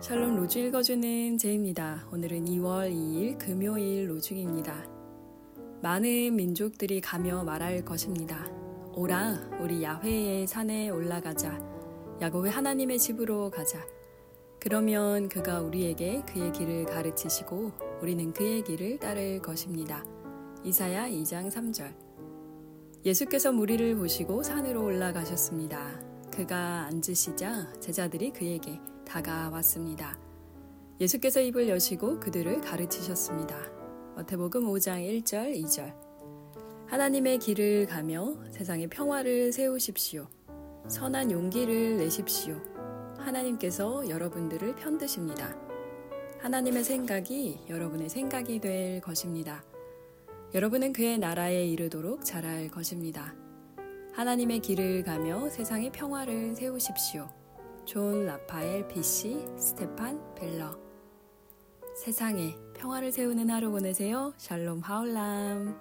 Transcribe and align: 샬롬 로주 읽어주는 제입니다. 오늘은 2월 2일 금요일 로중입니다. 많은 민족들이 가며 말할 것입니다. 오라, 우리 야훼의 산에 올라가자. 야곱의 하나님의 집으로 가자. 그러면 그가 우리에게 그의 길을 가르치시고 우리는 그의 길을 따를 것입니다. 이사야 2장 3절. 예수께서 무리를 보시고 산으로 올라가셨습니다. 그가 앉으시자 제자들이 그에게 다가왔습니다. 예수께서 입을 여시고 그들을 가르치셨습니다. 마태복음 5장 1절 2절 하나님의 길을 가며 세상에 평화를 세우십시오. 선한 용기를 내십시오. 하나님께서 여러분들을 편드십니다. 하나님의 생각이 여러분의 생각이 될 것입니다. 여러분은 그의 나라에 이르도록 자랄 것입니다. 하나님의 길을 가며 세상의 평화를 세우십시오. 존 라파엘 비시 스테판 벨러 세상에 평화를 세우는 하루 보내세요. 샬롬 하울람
샬롬 0.00 0.36
로주 0.36 0.60
읽어주는 0.60 1.38
제입니다. 1.38 2.06
오늘은 2.12 2.44
2월 2.44 2.88
2일 2.88 3.36
금요일 3.36 4.08
로중입니다. 4.08 4.88
많은 5.82 6.36
민족들이 6.36 7.00
가며 7.00 7.42
말할 7.42 7.84
것입니다. 7.84 8.48
오라, 8.94 9.58
우리 9.60 9.82
야훼의 9.82 10.46
산에 10.46 10.88
올라가자. 10.90 11.58
야곱의 12.20 12.52
하나님의 12.52 13.00
집으로 13.00 13.50
가자. 13.50 13.84
그러면 14.60 15.28
그가 15.28 15.62
우리에게 15.62 16.22
그의 16.28 16.52
길을 16.52 16.86
가르치시고 16.86 17.72
우리는 18.00 18.32
그의 18.32 18.62
길을 18.62 19.00
따를 19.00 19.42
것입니다. 19.42 20.04
이사야 20.62 21.08
2장 21.08 21.50
3절. 21.50 21.92
예수께서 23.04 23.50
무리를 23.50 23.96
보시고 23.96 24.44
산으로 24.44 24.84
올라가셨습니다. 24.84 26.00
그가 26.32 26.86
앉으시자 26.86 27.72
제자들이 27.80 28.30
그에게 28.30 28.78
다가왔습니다. 29.08 30.18
예수께서 31.00 31.40
입을 31.40 31.68
여시고 31.68 32.20
그들을 32.20 32.60
가르치셨습니다. 32.60 33.56
마태복음 34.16 34.64
5장 34.64 35.22
1절 35.22 35.54
2절 35.64 35.94
하나님의 36.86 37.38
길을 37.38 37.86
가며 37.86 38.34
세상에 38.50 38.86
평화를 38.86 39.52
세우십시오. 39.52 40.26
선한 40.88 41.30
용기를 41.30 41.98
내십시오. 41.98 42.60
하나님께서 43.18 44.08
여러분들을 44.08 44.74
편드십니다. 44.76 45.54
하나님의 46.40 46.84
생각이 46.84 47.60
여러분의 47.68 48.08
생각이 48.08 48.60
될 48.60 49.00
것입니다. 49.00 49.62
여러분은 50.54 50.92
그의 50.94 51.18
나라에 51.18 51.66
이르도록 51.66 52.24
자랄 52.24 52.68
것입니다. 52.68 53.34
하나님의 54.14 54.60
길을 54.60 55.02
가며 55.02 55.50
세상의 55.50 55.92
평화를 55.92 56.56
세우십시오. 56.56 57.28
존 57.88 58.26
라파엘 58.26 58.86
비시 58.86 59.46
스테판 59.56 60.34
벨러 60.34 60.78
세상에 61.96 62.54
평화를 62.74 63.10
세우는 63.10 63.48
하루 63.48 63.70
보내세요. 63.70 64.34
샬롬 64.36 64.80
하울람 64.80 65.80